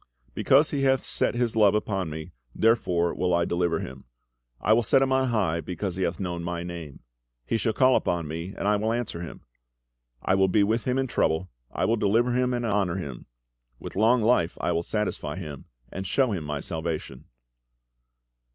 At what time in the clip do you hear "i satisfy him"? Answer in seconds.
14.79-15.65